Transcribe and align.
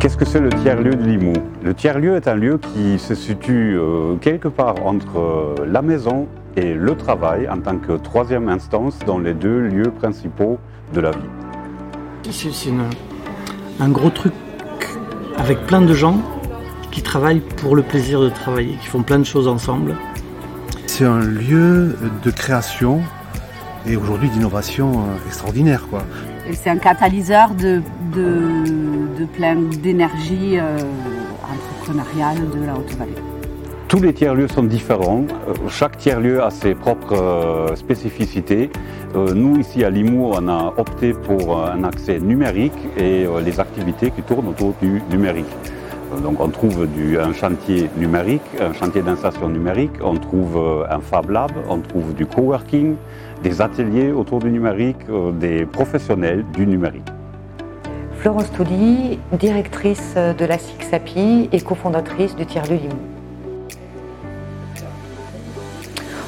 Qu'est-ce 0.00 0.16
que 0.16 0.24
c'est 0.24 0.38
le 0.38 0.50
tiers-lieu 0.50 0.94
de 0.94 1.02
Limoux? 1.02 1.32
Le 1.60 1.74
tiers-lieu 1.74 2.14
est 2.14 2.28
un 2.28 2.36
lieu 2.36 2.58
qui 2.58 3.00
se 3.00 3.16
situe 3.16 3.76
euh, 3.76 4.14
quelque 4.20 4.46
part 4.46 4.76
entre 4.86 5.18
euh, 5.18 5.66
la 5.66 5.82
maison 5.82 6.28
et 6.56 6.72
le 6.72 6.94
travail 6.94 7.48
en 7.48 7.58
tant 7.58 7.78
que 7.78 7.94
troisième 7.94 8.48
instance 8.48 8.96
dans 9.04 9.18
les 9.18 9.34
deux 9.34 9.58
lieux 9.58 9.90
principaux 9.90 10.60
de 10.94 11.00
la 11.00 11.10
vie. 11.10 11.18
C'est 12.30 12.70
un 13.80 13.88
gros 13.88 14.10
truc 14.10 14.34
avec 15.36 15.66
plein 15.66 15.80
de 15.80 15.94
gens 15.94 16.20
qui 16.92 17.02
travaillent 17.02 17.42
pour 17.56 17.74
le 17.74 17.82
plaisir 17.82 18.20
de 18.20 18.28
travailler, 18.28 18.76
qui 18.80 18.86
font 18.86 19.02
plein 19.02 19.18
de 19.18 19.26
choses 19.26 19.48
ensemble. 19.48 19.96
C'est 20.86 21.06
un 21.06 21.18
lieu 21.18 21.96
de 22.22 22.30
création 22.30 23.00
et 23.84 23.96
aujourd'hui 23.96 24.28
d'innovation 24.28 24.92
euh, 24.92 25.26
extraordinaire. 25.26 25.86
C'est 26.52 26.70
un 26.70 26.78
catalyseur 26.78 27.50
de, 27.50 27.82
de, 28.14 29.24
plein 29.36 29.56
d'énergie 29.56 30.58
euh, 30.58 30.78
entrepreneuriale 31.42 32.38
de 32.50 32.66
la 32.66 32.74
Haute-Vallée. 32.74 33.12
Tous 33.88 34.00
les 34.00 34.12
tiers-lieux 34.12 34.48
sont 34.48 34.64
différents. 34.64 35.24
Euh, 35.48 35.54
chaque 35.68 35.96
tiers-lieu 35.98 36.42
a 36.42 36.50
ses 36.50 36.74
propres 36.74 37.72
spécificités. 37.74 38.70
Nous, 39.14 39.58
ici 39.58 39.84
à 39.84 39.90
Limoux, 39.90 40.32
on 40.34 40.48
a 40.48 40.74
opté 40.76 41.14
pour 41.14 41.64
un 41.64 41.82
accès 41.84 42.20
numérique 42.20 42.78
et 42.98 43.26
les 43.42 43.58
activités 43.58 44.10
qui 44.10 44.20
tournent 44.20 44.48
autour 44.48 44.74
du 44.82 45.02
numérique. 45.10 45.46
Donc 46.22 46.40
on 46.40 46.48
trouve 46.48 46.86
un 47.18 47.32
chantier 47.32 47.88
numérique, 47.96 48.42
un 48.60 48.74
chantier 48.74 49.00
d'insertion 49.00 49.48
numérique, 49.48 49.92
on 50.02 50.16
trouve 50.16 50.84
un 50.90 51.00
Fab 51.00 51.30
Lab, 51.30 51.52
on 51.70 51.80
trouve 51.80 52.14
du 52.14 52.26
coworking, 52.26 52.96
des 53.42 53.60
ateliers 53.60 54.12
autour 54.12 54.40
du 54.40 54.50
numérique, 54.50 54.96
euh, 55.08 55.32
des 55.32 55.64
professionnels 55.66 56.44
du 56.52 56.66
numérique. 56.66 57.06
Florence 58.18 58.50
Touli, 58.50 59.20
directrice 59.38 60.14
de 60.16 60.44
la 60.44 60.58
SIXAPI 60.58 61.50
et 61.52 61.60
cofondatrice 61.60 62.34
du 62.34 62.46
Tiers 62.46 62.66
de 62.66 62.74
Limoux. 62.74 62.96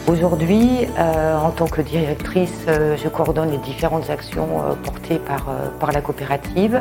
Aujourd'hui, 0.07 0.87
euh, 0.99 1.37
en 1.37 1.51
tant 1.51 1.67
que 1.67 1.81
directrice, 1.81 2.65
euh, 2.69 2.97
je 2.97 3.09
coordonne 3.09 3.51
les 3.51 3.59
différentes 3.59 4.09
actions 4.09 4.49
portées 4.85 5.19
par, 5.19 5.47
par 5.81 5.91
la 5.91 6.01
coopérative 6.01 6.81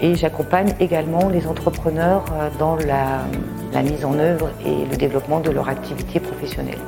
et 0.00 0.14
j'accompagne 0.14 0.72
également 0.78 1.28
les 1.28 1.48
entrepreneurs 1.48 2.24
dans 2.58 2.76
la 2.76 3.82
mise 3.82 4.04
en 4.04 4.16
œuvre 4.20 4.50
et 4.64 4.88
le 4.88 4.96
développement 4.96 5.40
de 5.40 5.50
leur 5.50 5.68
activité 5.68 6.20
professionnelle. 6.20 6.78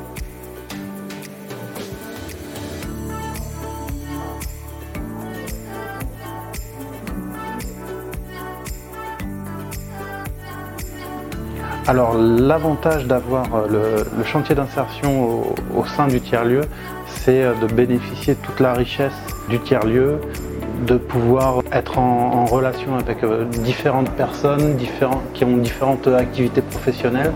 Alors 11.88 12.16
l'avantage 12.18 13.06
d'avoir 13.06 13.44
euh, 13.54 14.02
le, 14.18 14.24
chantier 14.24 14.56
d'insertion 14.56 15.44
au, 15.72 15.84
sein 15.84 16.08
du 16.08 16.20
tiers-lieu, 16.20 16.62
c'est 17.06 17.44
euh, 17.44 17.54
de 17.54 17.72
bénéficier 17.72 18.34
de 18.34 18.40
toute 18.40 18.58
la 18.58 18.72
richesse 18.72 19.14
du 19.48 19.60
tiers-lieu, 19.60 20.18
de 20.84 20.96
pouvoir 20.96 21.62
être 21.70 21.98
en, 21.98 22.44
relation 22.44 22.96
avec 22.98 23.22
euh, 23.22 23.44
différentes 23.44 24.10
personnes 24.10 24.76
qui 25.32 25.44
ont 25.44 25.56
différentes 25.58 26.08
activités 26.08 26.60
professionnelles, 26.60 27.32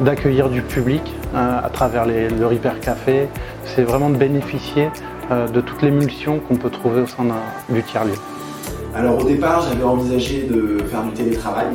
d'accueillir 0.00 0.50
du 0.50 0.60
public 0.60 1.02
à 1.34 1.70
travers 1.72 2.04
le 2.04 2.46
River 2.46 2.72
Café. 2.82 3.28
C'est 3.64 3.84
vraiment 3.84 4.10
de 4.10 4.16
bénéficier 4.16 4.90
de 5.30 5.60
toutes 5.62 5.80
les 5.80 5.90
l'émulsion 5.90 6.40
qu'on 6.40 6.56
peut 6.56 6.68
trouver 6.68 7.02
au 7.02 7.06
sein 7.06 7.24
du 7.70 7.82
tiers-lieu. 7.82 8.18
Alors 8.94 9.18
au 9.18 9.24
départ, 9.24 9.62
j'avais 9.62 9.84
envisagé 9.84 10.42
de 10.42 10.78
faire 10.90 11.02
du 11.04 11.12
télétravail, 11.12 11.68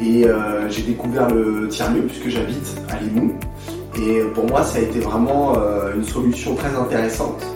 et 0.00 0.26
euh, 0.26 0.68
j'ai 0.68 0.82
découvert 0.82 1.28
le 1.30 1.68
tiers-lieu 1.68 2.02
puisque 2.02 2.28
j'habite 2.28 2.76
à 2.90 3.00
Limoux. 3.00 3.34
Et 3.96 4.20
pour 4.34 4.46
moi, 4.46 4.64
ça 4.64 4.78
a 4.78 4.82
été 4.82 4.98
vraiment 4.98 5.54
euh, 5.56 5.94
une 5.94 6.04
solution 6.04 6.54
très 6.56 6.74
intéressante 6.76 7.46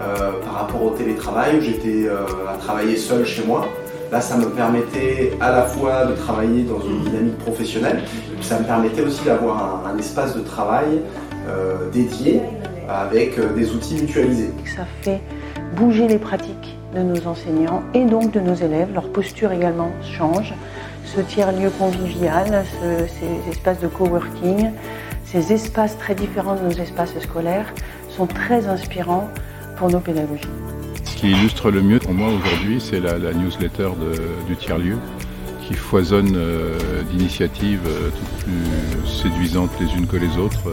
euh, 0.00 0.30
par 0.44 0.54
rapport 0.54 0.82
au 0.82 0.90
télétravail 0.90 1.58
où 1.58 1.60
j'étais 1.60 2.08
à 2.08 2.56
travailler 2.58 2.96
seul 2.96 3.24
chez 3.24 3.44
moi. 3.44 3.66
Là, 4.12 4.20
ça 4.20 4.36
me 4.36 4.46
permettait 4.46 5.32
à 5.40 5.50
la 5.52 5.62
fois 5.62 6.06
de 6.06 6.14
travailler 6.14 6.64
dans 6.64 6.80
une 6.80 7.00
dynamique 7.02 7.38
professionnelle, 7.38 8.02
et 8.38 8.42
ça 8.42 8.58
me 8.58 8.64
permettait 8.64 9.02
aussi 9.02 9.24
d'avoir 9.24 9.86
un, 9.86 9.96
espace 9.98 10.36
de 10.36 10.40
travail 10.40 11.00
dédié 11.92 12.40
avec 12.88 13.38
des 13.54 13.72
outils 13.72 13.94
mutualisés. 13.94 14.50
Ça 14.76 14.84
fait 15.02 15.20
bouger 15.76 16.08
les 16.08 16.18
pratiques 16.18 16.76
de 16.92 17.02
nos 17.02 17.24
enseignants 17.28 17.82
et 17.94 18.04
donc 18.04 18.32
de 18.32 18.40
nos 18.40 18.54
élèves. 18.54 18.92
Leur 18.92 19.08
posture 19.12 19.52
également 19.52 19.92
change 20.02 20.54
ce 21.04 21.20
tiers-lieu 21.20 21.70
convivial, 21.70 22.64
ces 23.08 23.50
espaces 23.50 23.80
de 23.80 23.88
coworking, 23.88 24.70
ces 25.24 25.52
espaces 25.52 25.96
très 25.98 26.14
différents 26.14 26.56
de 26.56 26.62
nos 26.62 26.70
espaces 26.70 27.18
scolaires 27.20 27.72
sont 28.08 28.26
très 28.26 28.66
inspirants 28.66 29.28
pour 29.76 29.90
nos 29.90 30.00
pédagogies. 30.00 30.48
Ce 31.04 31.16
qui 31.16 31.30
illustre 31.32 31.70
le 31.70 31.82
mieux 31.82 31.98
pour 31.98 32.14
moi 32.14 32.28
aujourd'hui, 32.28 32.80
c'est 32.80 33.00
la, 33.00 33.18
newsletter 33.32 33.90
du 34.46 34.56
tiers-lieu 34.56 34.96
qui 35.66 35.74
foisonne 35.74 36.34
euh, 36.34 37.02
d'initiatives 37.10 37.86
euh, 37.86 38.10
toutes 38.10 38.44
plus 38.44 39.08
séduisantes 39.08 39.70
les 39.80 39.86
unes 39.94 40.06
que 40.06 40.16
les 40.16 40.36
autres. 40.36 40.68